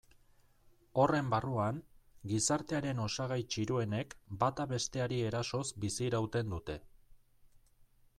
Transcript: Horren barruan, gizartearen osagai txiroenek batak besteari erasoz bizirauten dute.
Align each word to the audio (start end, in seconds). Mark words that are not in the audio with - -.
Horren 1.01 1.27
barruan, 1.33 1.81
gizartearen 2.31 3.01
osagai 3.03 3.37
txiroenek 3.55 4.15
batak 4.45 4.73
besteari 4.73 5.21
erasoz 5.29 5.63
bizirauten 5.85 6.57
dute. 6.57 6.79